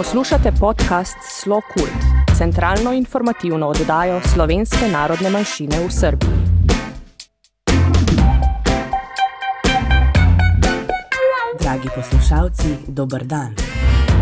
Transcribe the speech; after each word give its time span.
Poslušate 0.00 0.52
podcast 0.60 1.16
Slo 1.20 1.60
Kult, 1.74 2.24
centralno 2.38 2.92
informativno 2.92 3.68
oddajo 3.68 4.20
slovenske 4.32 4.88
narodne 4.92 5.30
manjšine 5.30 5.76
v 5.76 5.90
Srbiji. 5.92 6.38
Dragi 11.60 11.88
poslušalci, 11.94 12.76
dober 12.88 13.24
dan. 13.24 13.52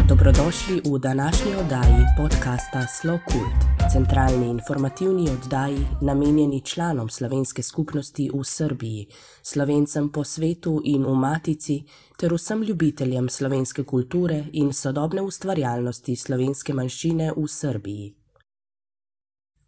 Dobrodošli 0.08 0.80
v 0.84 0.98
današnji 0.98 1.56
oddaji 1.56 2.04
podcasta 2.16 2.86
Slo 2.86 3.18
Kult, 3.24 3.90
centralni 3.92 4.46
informativni 4.50 5.30
oddaji 5.30 5.86
namenjeni 6.00 6.60
članom 6.60 7.08
slovenske 7.08 7.62
skupnosti 7.62 8.30
v 8.34 8.44
Srbiji, 8.44 9.06
slovencem 9.42 10.08
po 10.08 10.24
svetu 10.24 10.80
in 10.84 11.04
v 11.04 11.14
Matici, 11.14 11.82
ter 12.16 12.34
vsem 12.34 12.62
ljubiteljem 12.62 13.28
slovenske 13.28 13.84
kulture 13.84 14.44
in 14.52 14.72
sodobne 14.72 15.22
ustvarjalnosti 15.22 16.16
slovenske 16.16 16.72
manjšine 16.72 17.32
v 17.36 17.48
Srbiji. 17.48 18.14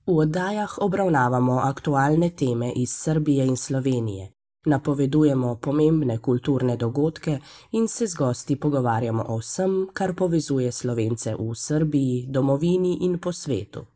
V 0.06 0.18
oddajah 0.18 0.78
obravnavamo 0.80 1.58
aktualne 1.58 2.30
teme 2.30 2.72
iz 2.76 2.90
Srbije 2.90 3.46
in 3.46 3.56
Slovenije, 3.56 4.32
napovedujemo 4.66 5.54
pomembne 5.56 6.18
kulturne 6.18 6.76
dogodke 6.76 7.38
in 7.72 7.88
se 7.88 8.06
z 8.06 8.14
gosti 8.14 8.56
pogovarjamo 8.56 9.24
o 9.28 9.38
vsem, 9.38 9.88
kar 9.92 10.14
povezuje 10.14 10.72
slovence 10.72 11.34
v 11.34 11.54
Srbiji, 11.54 12.26
domovini 12.28 12.98
in 13.04 13.18
po 13.18 13.32
svetu. 13.32 13.86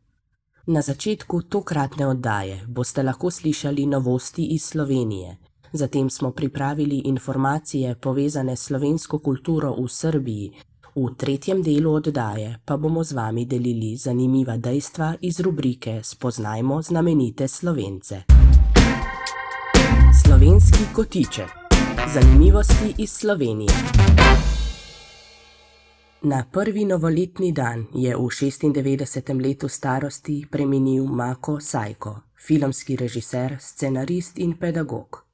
Na 0.66 0.82
začetku 0.82 1.42
tokratne 1.42 2.06
oddaje 2.06 2.60
boste 2.68 3.02
lahko 3.02 3.30
slišali 3.30 3.86
novosti 3.86 4.44
iz 4.44 4.64
Slovenije. 4.64 5.36
Zatem 5.72 6.10
smo 6.10 6.30
pripravili 6.30 7.02
informacije 7.04 7.94
povezane 7.94 8.56
s 8.56 8.62
slovensko 8.62 9.18
kulturo 9.18 9.74
v 9.74 9.88
Srbiji. 9.88 10.52
V 10.94 11.14
tretjem 11.16 11.62
delu 11.62 11.92
oddaje 11.92 12.60
pa 12.64 12.76
bomo 12.76 13.04
z 13.04 13.12
vami 13.12 13.44
delili 13.44 13.96
zanimiva 13.96 14.56
dejstva 14.56 15.14
iz 15.20 15.40
rubrike 15.40 16.00
Spoznajmo 16.02 16.82
znamenite 16.82 17.48
slovence. 17.48 18.33
Slovenski 20.34 20.78
kotiček. 20.94 21.46
Zanimivosti 22.14 22.94
iz 22.98 23.10
Slovenije. 23.10 23.70
Na 26.22 26.44
prvi 26.52 26.84
novoletni 26.84 27.52
dan 27.52 27.86
je 27.94 28.16
v 28.16 28.20
96. 28.20 29.42
letu 29.42 29.68
starosti 29.68 30.46
preminil 30.50 31.04
Mako 31.04 31.60
Sajko, 31.60 32.20
filmski 32.46 32.96
režiser, 32.96 33.56
scenarist 33.60 34.38
in 34.38 34.56
pedagog. 34.58 35.24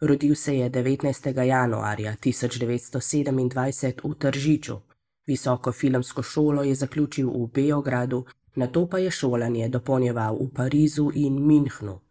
Rodil 0.00 0.34
se 0.34 0.56
je 0.56 0.70
19. 0.70 1.42
januarja 1.42 2.16
1927 2.24 3.92
v 4.04 4.14
Tržiču. 4.14 4.76
Visoko 5.26 5.72
filmsko 5.72 6.22
šolo 6.22 6.62
je 6.62 6.74
zaključil 6.74 7.30
v 7.30 7.50
Beogradu, 7.54 8.24
nato 8.54 8.88
pa 8.88 8.98
je 8.98 9.10
šolanje 9.10 9.68
dopolnjeval 9.68 10.34
v 10.34 10.50
Parizu 10.54 11.10
in 11.14 11.38
Münchnu. 11.38 12.09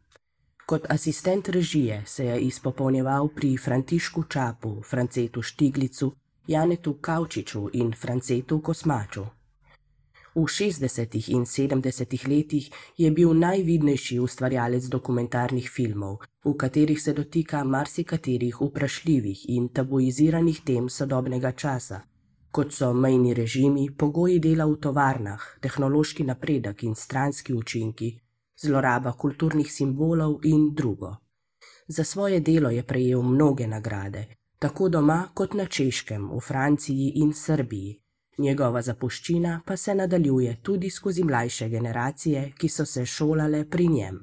Kot 0.69 0.85
asistent 0.89 1.49
režije 1.49 2.03
se 2.05 2.25
je 2.25 2.39
izpopolnjeval 2.39 3.27
pri 3.27 3.57
Františku 3.57 4.23
Čapu, 4.23 4.81
Francetu 4.89 5.41
Štiglicu, 5.41 6.11
Janetu 6.47 6.93
Kavčiču 6.93 7.69
in 7.73 7.93
Francetu 8.01 8.59
Kosmaču. 8.61 9.23
V 10.35 10.41
60. 10.41 11.31
in 11.33 11.45
70. 11.45 12.27
letih 12.27 12.69
je 12.97 13.11
bil 13.11 13.33
najvidnejši 13.33 14.19
ustvarjalec 14.19 14.85
dokumentarnih 14.85 15.69
filmov, 15.69 16.17
v 16.45 16.53
katerih 16.53 17.01
se 17.01 17.13
dotika 17.13 17.63
marsikaterih 17.63 18.61
vprašljivih 18.61 19.49
in 19.49 19.67
tabuiziranih 19.69 20.61
tem 20.61 20.89
sodobnega 20.89 21.51
časa, 21.51 22.01
kot 22.51 22.73
so 22.73 22.93
mejni 22.93 23.33
režimi, 23.33 23.89
pogoji 23.97 24.39
dela 24.39 24.69
v 24.69 24.77
tovarnah, 24.77 25.41
tehnološki 25.61 26.23
napredek 26.23 26.83
in 26.83 26.95
stranski 26.95 27.53
učinki, 27.53 28.19
zloraba 28.61 29.13
kulturnih 29.13 29.71
simbolov 29.71 30.39
in 30.43 30.73
drugo. 30.75 31.15
Za 31.87 32.03
svoje 32.03 32.39
delo 32.39 32.69
je 32.69 32.83
prejel 32.83 33.21
mnoge 33.21 33.67
nagrade, 33.67 34.25
tako 34.59 34.89
doma 34.89 35.27
kot 35.33 35.53
na 35.53 35.65
Češkem, 35.65 36.29
v 36.31 36.39
Franciji 36.39 37.11
in 37.15 37.33
Srbiji. 37.33 37.99
Njegova 38.37 38.81
zapuščina 38.81 39.61
pa 39.65 39.77
se 39.77 39.95
nadaljuje 39.95 40.57
tudi 40.63 40.89
skozi 40.89 41.23
mlajše 41.23 41.69
generacije, 41.69 42.51
ki 42.57 42.69
so 42.69 42.85
se 42.85 43.05
šolale 43.05 43.65
pri 43.69 43.87
njem. 43.87 44.19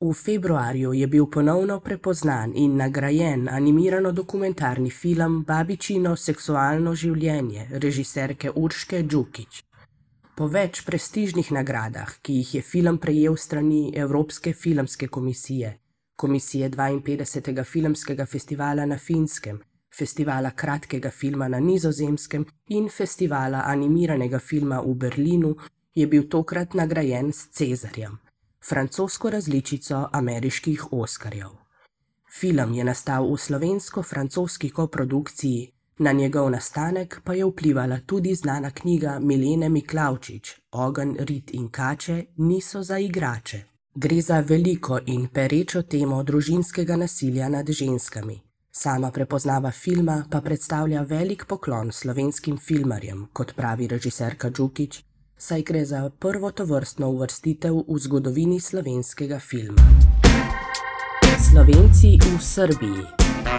V 0.00 0.12
februarju 0.12 0.92
je 0.92 1.06
bil 1.06 1.26
ponovno 1.26 1.80
prepoznan 1.80 2.52
in 2.56 2.76
nagrajen 2.76 3.48
animirano 3.48 4.12
dokumentarni 4.12 4.90
film 4.90 5.44
Babičino 5.44 6.16
seksualno 6.16 6.94
življenje 6.94 7.68
režiserke 7.70 8.50
Urške 8.50 9.02
Džukič. 9.02 9.62
Po 10.34 10.46
več 10.48 10.80
prestižnih 10.86 11.50
nagradah, 11.52 12.16
ki 12.24 12.40
jih 12.40 12.54
je 12.54 12.62
film 12.64 12.98
prejel 12.98 13.36
strani 13.36 13.92
Evropske 13.96 14.52
filmske 14.52 15.08
komisije, 15.08 15.78
Komisije 16.16 16.70
52. 16.70 17.64
filmskega 17.64 18.26
festivala 18.26 18.86
na 18.86 18.98
Finskem, 18.98 19.60
Festivala 19.98 20.50
kratkega 20.50 21.10
filma 21.10 21.48
na 21.48 21.58
Nizozemskem 21.60 22.46
in 22.68 22.88
Festivala 22.88 23.64
animiranega 23.66 24.38
filma 24.38 24.80
v 24.80 24.94
Berlinu, 24.94 25.56
je 25.94 26.06
bil 26.06 26.28
tokrat 26.28 26.74
nagrajen 26.74 27.32
s 27.32 27.48
Cezarjem, 27.50 28.18
francosko 28.64 29.30
različico 29.30 30.08
ameriških 30.12 30.92
Oskarjev. 30.92 31.50
Film 32.40 32.72
je 32.74 32.84
nastal 32.84 33.28
v 33.28 33.36
slovensko-francoski 33.36 34.70
koprodukciji, 34.70 35.72
na 36.02 36.12
njegov 36.12 36.50
nastanek 36.50 37.20
pa 37.24 37.34
je 37.34 37.44
vplivala 37.44 37.98
tudi 38.06 38.34
znana 38.34 38.70
knjiga 38.70 39.18
Milene 39.18 39.68
Miklavčič: 39.68 40.60
Ogen, 40.72 41.16
rit 41.18 41.50
in 41.54 41.68
kače 41.68 42.24
niso 42.36 42.82
za 42.82 42.98
igrače. 42.98 43.62
Gre 43.94 44.20
za 44.20 44.40
veliko 44.40 44.98
in 45.06 45.28
perečo 45.28 45.82
temo 45.82 46.22
družinskega 46.22 46.96
nasilja 46.96 47.48
nad 47.48 47.70
ženskami. 47.70 48.40
Sama 48.70 49.10
prepoznava 49.10 49.70
filma 49.70 50.24
pa 50.30 50.40
predstavlja 50.40 51.02
velik 51.02 51.44
poklon 51.46 51.92
slovenskim 51.92 52.58
filmarjem, 52.58 53.26
kot 53.32 53.54
pravi 53.56 53.86
režiserka 53.86 54.50
Džukič, 54.50 55.04
saj 55.36 55.62
gre 55.62 55.84
za 55.84 56.10
prvo 56.10 56.50
tovrstno 56.50 57.10
uvrstitev 57.10 57.74
v 57.88 57.98
zgodovini 57.98 58.60
slovenskega 58.60 59.38
filma. 59.38 59.82
Slovenci 61.52 62.18
v 62.18 62.40
Srbiji. 62.40 63.04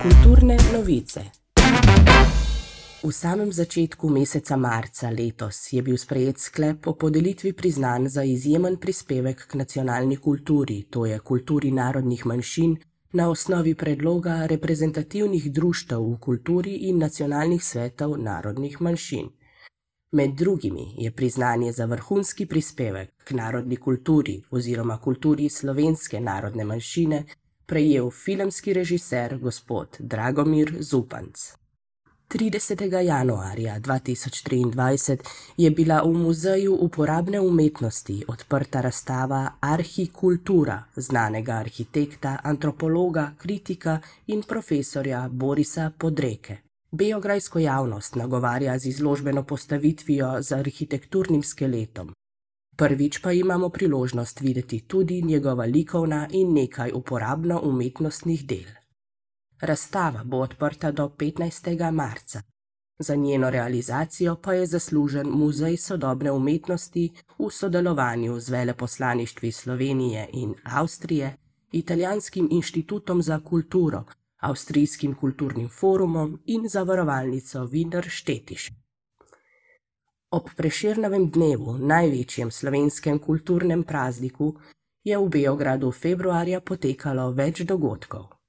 Kulturne 0.01 0.57
novice. 0.73 1.21
V 3.03 3.11
samem 3.11 3.51
začetku 3.51 4.07
meseca 4.09 4.55
marca 4.55 5.09
letos 5.11 5.57
je 5.73 5.81
bil 5.83 5.97
sprejet 5.99 6.39
sklep 6.39 6.87
o 6.87 6.93
podelitvi 6.95 7.51
priznanj 7.53 8.07
za 8.07 8.23
izjemen 8.23 8.77
prispevek 8.79 9.47
k 9.47 9.55
nacionalni 9.59 10.15
kulturi, 10.15 10.85
to 10.89 11.05
je 11.05 11.19
kulturi 11.19 11.71
narodnih 11.71 12.25
manjšin, 12.25 12.77
na 13.13 13.29
osnovi 13.29 13.75
predloga 13.75 14.45
reprezentativnih 14.45 15.51
društev 15.51 15.99
v 15.99 16.19
kulturi 16.19 16.75
in 16.87 16.97
nacionalnih 16.97 17.63
svetov 17.63 18.15
narodnih 18.17 18.81
manjšin. 18.81 19.27
Med 20.11 20.35
drugimi 20.39 20.95
je 20.97 21.11
priznanje 21.11 21.71
za 21.71 21.85
vrhunski 21.85 22.45
prispevek 22.45 23.09
k 23.23 23.31
narodni 23.31 23.75
kulturi 23.75 24.37
oziroma 24.51 24.97
kulturi 24.97 25.49
slovenske 25.49 26.21
narodne 26.21 26.63
manjšine 26.63 27.23
prejel 27.65 28.11
filmski 28.11 28.73
režiser 28.73 29.37
gospod 29.37 29.97
Dragomir 29.99 30.77
Zupanc. 30.79 31.62
30. 32.33 33.01
januarja 33.01 33.79
2023 33.79 35.17
je 35.57 35.71
bila 35.71 36.01
v 36.01 36.13
Muzeju 36.13 36.77
uporabne 36.81 37.39
umetnosti 37.39 38.23
odprta 38.27 38.81
razstava 38.81 39.51
Arhikultura 39.59 40.83
znanega 40.95 41.53
arhitekta, 41.53 42.39
antropologa, 42.44 43.31
kritika 43.38 44.00
in 44.27 44.41
profesorja 44.41 45.30
Borisa 45.31 45.91
Podreke. 45.97 46.57
Beograjsko 46.91 47.59
javnost 47.59 48.15
nagovarja 48.15 48.80
z 48.80 48.85
izložbeno 48.85 49.44
postavitvijo 49.44 50.41
z 50.41 50.51
arhitekturnim 50.51 51.44
skeletom. 51.44 52.13
Prvič 52.77 53.21
pa 53.21 53.31
imamo 53.31 53.69
priložnost 53.69 54.41
videti 54.41 54.80
tudi 54.80 55.21
njegova 55.21 55.65
likovna 55.65 56.27
in 56.31 56.53
nekaj 56.53 56.91
uporabno 56.94 57.62
umetnostnih 57.63 58.45
del. 58.45 58.82
Razstava 59.63 60.24
bo 60.24 60.38
odprta 60.38 60.92
do 60.92 61.10
15. 61.18 61.92
marca. 61.92 62.42
Za 63.00 63.15
njeno 63.15 63.50
realizacijo 63.50 64.36
pa 64.36 64.54
je 64.54 64.65
zaslužen 64.65 65.27
Muzej 65.27 65.77
sodobne 65.77 66.31
umetnosti 66.31 67.12
v 67.39 67.50
sodelovanju 67.51 68.39
z 68.39 68.50
veleposlaništvi 68.50 69.51
Slovenije 69.51 70.30
in 70.33 70.54
Avstrije, 70.63 71.38
Italijanskim 71.71 72.48
inštitutom 72.51 73.21
za 73.21 73.39
kulturo, 73.39 74.04
Avstrijskim 74.39 75.15
kulturnim 75.15 75.69
forumom 75.69 76.42
in 76.45 76.68
zavarovalnico 76.69 77.59
Wiener 77.59 78.09
Štetiš. 78.09 78.69
Ob 80.31 80.50
preširnovem 80.57 81.30
dnevu, 81.30 81.77
največjem 81.77 82.51
slovenskem 82.51 83.19
kulturnem 83.19 83.83
prazniku, 83.83 84.56
je 85.04 85.18
v 85.18 85.30
Beogradu 85.30 85.92
februarja 85.92 86.62
potekalo 86.62 87.31
več 87.31 87.62
dogodkov. 87.62 88.43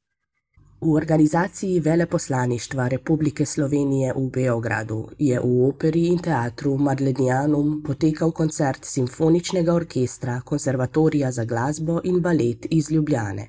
V 0.85 0.93
organizaciji 0.93 1.81
Veleposlaništva 1.81 2.89
Republike 2.89 3.47
Slovenije 3.47 4.13
v 4.17 4.31
Beogradu 4.31 5.09
je 5.19 5.41
v 5.41 5.69
operi 5.69 6.03
in 6.07 6.19
teatru 6.19 6.77
Madlenianum 6.77 7.83
potekal 7.83 8.33
koncert 8.33 8.85
simfoničnega 8.85 9.75
orkestra 9.75 10.41
Konservatorija 10.41 11.31
za 11.33 11.45
glasbo 11.45 12.01
in 12.05 12.21
balet 12.21 12.67
iz 12.71 12.91
Ljubljane. 12.91 13.49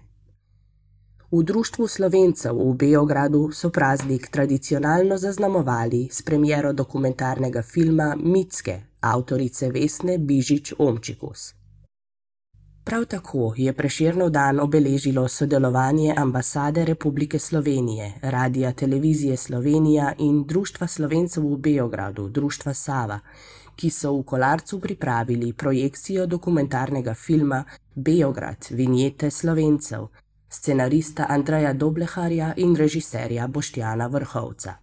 V 1.31 1.43
Društvu 1.43 1.87
slovencev 1.87 2.55
v 2.55 2.73
Beogradu 2.73 3.51
so 3.51 3.69
praznik 3.69 4.27
tradicionalno 4.31 5.17
zaznamovali 5.17 6.07
s 6.11 6.21
premiero 6.21 6.73
dokumentarnega 6.73 7.61
filma 7.61 8.15
Mitske 8.23 8.81
avtorice 8.99 9.71
Vesne 9.71 10.17
Bižič 10.17 10.73
Omčikus. 10.79 11.64
Prav 12.85 13.05
tako 13.05 13.53
je 13.57 13.73
Preširnov 13.73 14.29
dan 14.29 14.59
obeležilo 14.59 15.27
sodelovanje 15.27 16.13
ambasade 16.17 16.85
Republike 16.85 17.39
Slovenije, 17.39 18.13
Radija 18.21 18.73
Televizije 18.73 19.37
Slovenija 19.37 20.13
in 20.19 20.43
Društva 20.47 20.87
slovencev 20.87 21.43
v 21.43 21.57
Beogradu, 21.57 22.29
Društva 22.29 22.73
Sava, 22.73 23.19
ki 23.75 23.89
so 23.89 24.13
v 24.13 24.23
Kolarcu 24.23 24.79
pripravili 24.79 25.53
projekcijo 25.53 26.25
dokumentarnega 26.25 27.13
filma 27.13 27.63
Beograd, 27.95 28.67
vinjete 28.69 29.31
slovencev, 29.31 30.07
scenarista 30.49 31.25
Andreja 31.29 31.73
Dobleharja 31.73 32.53
in 32.57 32.75
režiserja 32.75 33.47
Boštjana 33.47 34.07
Vrhovca. 34.07 34.73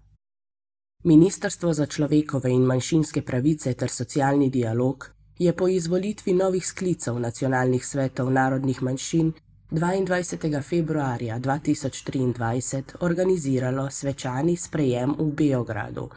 Ministrstvo 1.05 1.73
za 1.73 1.87
človekove 1.87 2.51
in 2.51 2.63
manjšinske 2.63 3.23
pravice 3.23 3.75
ter 3.75 3.91
socialni 3.91 4.51
dialog 4.51 5.22
je 5.45 5.53
po 5.53 5.69
izvolitvi 5.69 6.33
novih 6.33 6.67
sklicev 6.67 7.19
nacionalnih 7.19 7.87
svetov 7.87 8.31
narodnih 8.31 8.83
manjšin 8.83 9.33
22. 9.71 10.63
februarja 10.63 11.39
2023 11.39 12.83
organiziralo 13.01 13.91
svečani 13.91 14.57
sprejem 14.57 15.15
v 15.19 15.33
Beogradu, 15.33 16.09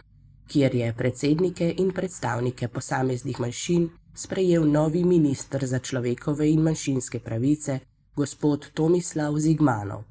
kjer 0.47 0.75
je 0.75 0.93
predsednike 0.93 1.73
in 1.77 1.91
predstavnike 1.91 2.67
posameznih 2.67 3.39
manjšin 3.39 3.89
sprejel 4.15 4.71
novi 4.71 5.03
ministr 5.03 5.65
za 5.65 5.79
človekove 5.79 6.49
in 6.51 6.61
manjšinske 6.61 7.19
pravice, 7.19 7.79
gospod 8.15 8.71
Tomislav 8.73 9.37
Zigmanov. 9.37 10.03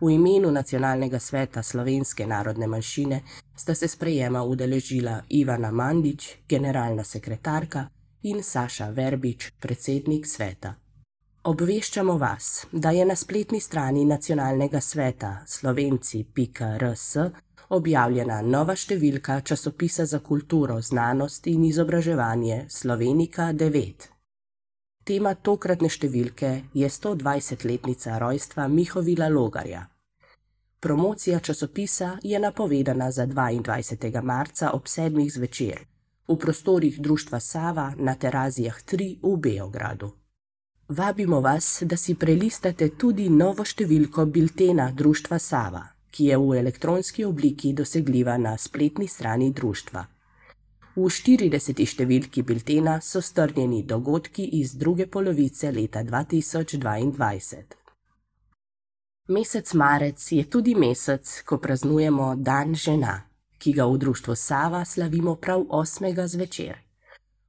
V 0.00 0.10
imenu 0.10 0.50
Nacionalnega 0.50 1.18
sveta 1.18 1.62
slovenske 1.62 2.26
narodne 2.26 2.66
manjšine 2.66 3.20
sta 3.56 3.74
se 3.74 3.88
sprejema 3.88 4.42
udeležila 4.42 5.20
Ivana 5.28 5.70
Mandič, 5.70 6.36
generalna 6.48 7.04
sekretarka, 7.04 7.88
in 8.24 8.42
Saša 8.42 8.88
Verbič, 8.90 9.50
predsednik 9.60 10.26
sveta. 10.26 10.74
Obveščamo 11.44 12.16
vas, 12.16 12.66
da 12.72 12.90
je 12.90 13.04
na 13.04 13.16
spletni 13.16 13.60
strani 13.60 14.04
Nacionalnega 14.04 14.80
sveta 14.80 15.42
slovenci.rs 15.46 17.16
objavljena 17.68 18.40
nova 18.40 18.76
številka 18.76 19.40
časopisa 19.40 20.06
za 20.06 20.22
kulturo, 20.24 20.80
znanost 20.80 21.46
in 21.46 21.64
izobraževanje 21.68 22.64
Slovenika 22.68 23.52
9. 23.52 24.08
Tema 25.04 25.34
tokratne 25.34 25.92
številke 25.92 26.52
je 26.72 26.88
120-letnica 26.88 28.18
rojstva 28.18 28.68
Mihovila 28.68 29.28
Logarja. 29.28 29.84
Promocija 30.80 31.40
časopisa 31.40 32.14
je 32.22 32.40
napovedana 32.40 33.10
za 33.12 33.26
22. 33.26 34.22
marca 34.22 34.72
ob 34.72 34.88
7. 34.88 35.28
zvečer 35.28 35.93
v 36.28 36.36
prostorih 36.36 37.00
Društva 37.00 37.40
Sava 37.40 37.92
na 37.96 38.14
Terazijah 38.14 38.82
3 38.84 39.18
v 39.22 39.36
Beogradu. 39.36 40.12
Vabimo 40.88 41.40
vas, 41.40 41.82
da 41.82 41.96
si 41.96 42.14
prelistate 42.14 42.90
tudi 42.96 43.28
novo 43.28 43.64
številko 43.64 44.26
biltena 44.26 44.90
Društva 44.92 45.38
Sava, 45.38 45.84
ki 46.10 46.24
je 46.30 46.36
v 46.38 46.58
elektronski 46.58 47.24
obliki 47.24 47.72
dosegljiva 47.72 48.36
na 48.38 48.56
spletni 48.56 49.08
strani 49.08 49.50
društva. 49.52 50.04
V 50.96 51.08
40. 51.10 51.80
številki 51.90 52.42
biltena 52.46 53.00
so 53.02 53.20
strnjeni 53.20 53.82
dogodki 53.82 54.44
iz 54.60 54.76
druge 54.78 55.06
polovice 55.06 55.72
leta 55.72 56.04
2022. 56.04 57.64
Mesec 59.28 59.72
marec 59.74 60.32
je 60.32 60.44
tudi 60.44 60.74
mesec, 60.74 61.42
ko 61.48 61.58
praznujemo 61.58 62.34
Dan 62.36 62.74
žena, 62.74 63.24
ki 63.64 63.72
ga 63.72 63.86
v 63.88 63.96
društvu 63.98 64.34
Sava 64.34 64.84
slavimo 64.84 65.34
prav 65.36 65.64
8. 65.70 66.26
zvečer. 66.26 66.76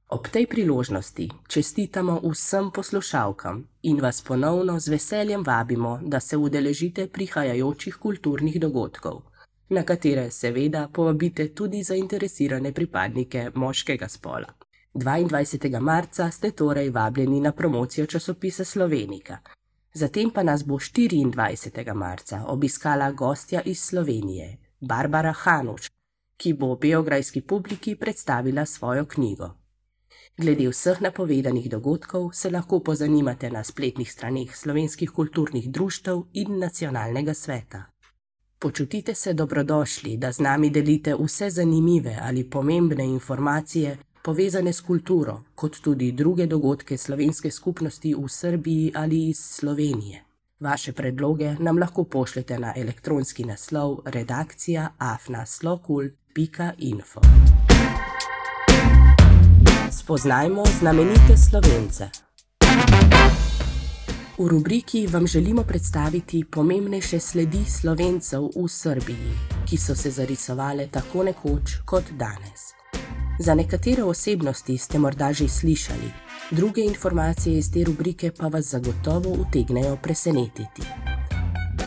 Ob 0.08 0.28
tej 0.32 0.46
priložnosti 0.46 1.28
čestitamo 1.48 2.20
vsem 2.24 2.70
poslušalkam 2.70 3.68
in 3.82 4.00
vas 4.00 4.22
ponovno 4.22 4.80
z 4.80 4.88
veseljem 4.88 5.44
vabimo, 5.46 6.00
da 6.02 6.20
se 6.20 6.36
udeležite 6.36 7.08
prihajajočih 7.08 7.96
kulturnih 7.96 8.60
dogodkov 8.60 9.22
na 9.68 9.82
katere 9.82 10.30
seveda 10.30 10.88
povabite 10.88 11.48
tudi 11.54 11.82
zainteresirane 11.82 12.72
pripadnike 12.72 13.50
moškega 13.54 14.08
spola. 14.08 14.46
22. 14.94 15.80
marca 15.80 16.30
ste 16.30 16.50
torej 16.50 16.90
vabljeni 16.90 17.40
na 17.40 17.52
promocijo 17.52 18.06
časopisa 18.06 18.64
Slovenika. 18.64 19.38
Zatem 19.92 20.30
pa 20.30 20.42
nas 20.42 20.64
bo 20.64 20.74
24. 20.74 21.94
marca 21.94 22.44
obiskala 22.46 23.10
gostja 23.12 23.60
iz 23.60 23.80
Slovenije, 23.80 24.56
Barbara 24.80 25.32
Hanuš, 25.32 25.90
ki 26.36 26.52
bo 26.52 26.76
beograjski 26.76 27.40
publiki 27.40 27.96
predstavila 27.96 28.66
svojo 28.66 29.04
knjigo. 29.04 29.50
Glede 30.38 30.68
vseh 30.68 31.00
napovedanih 31.00 31.70
dogodkov 31.70 32.32
se 32.32 32.50
lahko 32.50 32.80
pozanimate 32.80 33.50
na 33.50 33.64
spletnih 33.64 34.12
straneh 34.12 34.56
slovenskih 34.56 35.10
kulturnih 35.10 35.70
društev 35.70 36.22
in 36.32 36.58
nacionalnega 36.58 37.34
sveta. 37.34 37.84
Počutite 38.58 39.14
se 39.14 39.32
dobrodošli, 39.32 40.16
da 40.16 40.32
z 40.32 40.40
nami 40.40 40.70
delite 40.70 41.14
vse 41.14 41.50
zanimive 41.50 42.18
ali 42.22 42.50
pomembne 42.50 43.04
informacije 43.04 43.96
povezane 44.24 44.72
s 44.72 44.80
kulturo, 44.80 45.42
kot 45.54 45.80
tudi 45.80 46.12
druge 46.12 46.46
dogodke 46.46 46.98
slovenske 46.98 47.50
skupnosti 47.50 48.14
v 48.14 48.28
Srbiji 48.28 48.92
ali 48.94 49.28
iz 49.28 49.38
Slovenije. 49.38 50.24
Vaše 50.60 50.92
predloge 50.92 51.54
nam 51.58 51.78
lahko 51.78 52.04
pošljete 52.04 52.58
na 52.58 52.72
elektronski 52.76 53.44
naslov 53.44 53.98
redakcija 54.04 54.88
afnaslokul.info. 56.36 57.20
Spoznajmo 59.90 60.64
znamenite 60.80 61.36
slovence. 61.50 62.08
V 64.38 64.48
rubriki 64.48 65.06
vam 65.06 65.26
želimo 65.26 65.62
predstaviti 65.62 66.44
pomembnejše 66.44 67.20
sledi 67.20 67.64
slovencev 67.64 68.42
v 68.42 68.68
Srbiji, 68.68 69.32
ki 69.68 69.76
so 69.76 69.94
se 69.94 70.10
zarisovale 70.10 70.88
tako 70.90 71.22
nekoč 71.22 71.76
kot 71.84 72.04
danes. 72.10 72.76
Za 73.40 73.54
nekatere 73.54 74.02
osebnosti 74.02 74.78
ste 74.78 74.98
morda 74.98 75.32
že 75.32 75.48
slišali, 75.48 76.10
druge 76.50 76.80
informacije 76.80 77.58
iz 77.58 77.72
te 77.72 77.84
rubrike 77.84 78.30
pa 78.38 78.48
vas 78.48 78.64
zagotovo 78.64 79.30
utegnejo 79.30 79.96
presenetiti. 79.96 80.82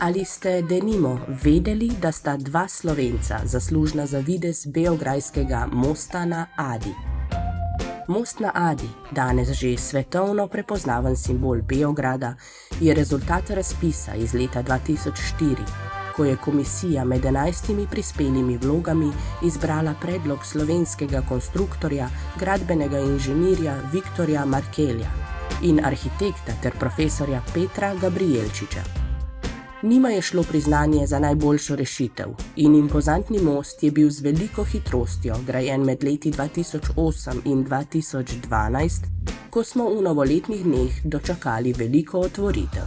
Ali 0.00 0.24
ste 0.24 0.62
denimo 0.62 1.20
vedeli, 1.44 1.90
da 2.00 2.12
sta 2.12 2.36
dva 2.36 2.68
slovenca 2.68 3.40
zaslužna 3.44 4.06
za 4.06 4.18
vides 4.18 4.66
beograjskega 4.66 5.68
mosta 5.72 6.24
na 6.24 6.46
Adi? 6.56 6.94
Most 8.08 8.40
na 8.40 8.50
Adi, 8.54 8.88
danes 9.10 9.48
že 9.48 9.76
svetovno 9.76 10.48
prepoznaven 10.48 11.16
simbol 11.16 11.60
Beograda, 11.62 12.34
je 12.80 12.94
rezultat 12.94 13.50
razpisa 13.50 14.14
iz 14.14 14.34
leta 14.34 14.62
2004, 14.62 15.56
ko 16.16 16.24
je 16.24 16.36
komisija 16.36 17.04
med 17.04 17.24
enajstimi 17.24 17.86
prispelimi 17.90 18.56
vlogami 18.56 19.12
izbrala 19.44 19.94
predlog 20.00 20.46
slovenskega 20.46 21.22
konstruktorja, 21.28 22.08
gradbenega 22.38 22.98
inženirja 22.98 23.76
Viktorja 23.92 24.44
Markelja 24.44 25.10
in 25.62 25.84
arhitekta 25.84 26.52
ter 26.62 26.72
profesorja 26.78 27.42
Petra 27.54 27.94
Gabrielčiča. 27.94 28.99
Njima 29.82 30.08
je 30.08 30.22
šlo 30.22 30.42
priznanje 30.42 31.06
za 31.06 31.18
najboljšo 31.18 31.76
rešitev 31.76 32.28
in 32.56 32.74
impozantni 32.74 33.38
most 33.38 33.82
je 33.82 33.90
bil 33.90 34.10
z 34.10 34.20
veliko 34.20 34.64
hitrostjo 34.64 35.36
grajen 35.46 35.84
med 35.84 36.04
leti 36.04 36.32
2008 36.32 37.36
in 37.44 37.64
2012, 37.64 38.90
ko 39.50 39.64
smo 39.64 39.88
v 39.88 40.02
novoletnih 40.02 40.64
dneh 40.64 41.00
dočakali 41.04 41.72
veliko 41.72 42.20
otvoritev. 42.20 42.84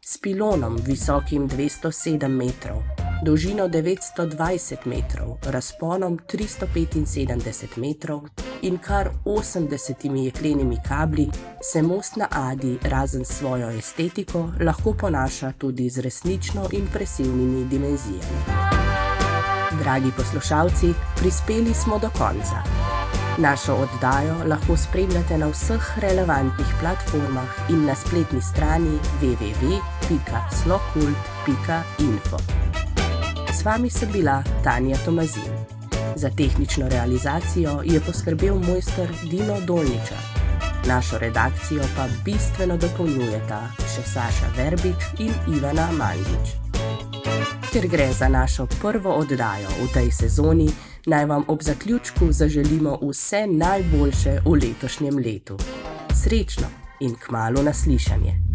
S 0.00 0.18
pilonom 0.18 0.76
visokim 0.86 1.48
207 1.48 2.28
metrov, 2.28 3.01
dolžino 3.22 3.68
920 3.68 4.86
metrov, 4.86 5.36
razponom 5.42 6.18
375 6.32 7.76
metrov 7.76 8.22
in 8.62 8.78
kar 8.78 9.10
80 9.24 10.24
jeklenimi 10.24 10.76
kabli, 10.88 11.28
se 11.72 11.82
most 11.82 12.16
na 12.16 12.26
Adi, 12.30 12.78
razen 12.82 13.24
svojo 13.24 13.70
estetiko, 13.70 14.52
lahko 14.60 14.92
ponaša 14.92 15.52
tudi 15.58 15.90
z 15.90 16.00
resnično 16.00 16.68
impresivnimi 16.72 17.64
dimenzijami. 17.64 18.42
Dragi 19.82 20.12
poslušalci, 20.16 20.94
prispeli 21.16 21.74
smo 21.74 21.98
do 21.98 22.10
konca. 22.18 22.62
Našo 23.38 23.74
oddajo 23.74 24.34
lahko 24.46 24.76
spremljate 24.76 25.38
na 25.38 25.48
vseh 25.48 25.98
relevantnih 25.98 26.66
platformah 26.80 27.70
in 27.70 27.86
na 27.86 27.94
spletni 27.94 28.42
strani 28.42 28.98
www 29.22 29.92
www.slokult.info. 30.12 32.71
S 33.62 33.64
vami 33.64 33.90
sem 33.90 34.10
bila 34.10 34.42
Tanja 34.64 34.96
Tomazin. 35.04 35.52
Za 36.16 36.30
tehnično 36.30 36.88
realizacijo 36.88 37.82
je 37.84 38.00
poskrbel 38.00 38.54
mojster 38.54 39.08
Dino 39.30 39.60
Dolniča. 39.60 40.18
Našo 40.88 41.18
redakcijo 41.18 41.82
pa 41.96 42.08
bistveno 42.24 42.76
dopolnjujeta 42.76 43.60
še 43.78 44.02
Saša 44.02 44.50
Verbič 44.56 45.06
in 45.18 45.30
Ivana 45.54 45.86
Mandič. 45.94 46.56
Ker 47.72 47.86
gre 47.86 48.12
za 48.12 48.28
našo 48.28 48.66
prvo 48.80 49.14
oddajo 49.14 49.70
v 49.78 49.86
tej 49.94 50.10
sezoni, 50.10 50.66
naj 51.06 51.24
vam 51.24 51.44
ob 51.48 51.62
zaključku 51.62 52.32
zaželimo 52.32 52.98
vse 53.02 53.46
najboljše 53.46 54.40
v 54.44 54.58
letošnjem 54.58 55.18
letu. 55.18 55.56
Srečno 56.24 56.66
in 57.00 57.14
k 57.14 57.30
malu 57.30 57.62
naslišanje. 57.62 58.51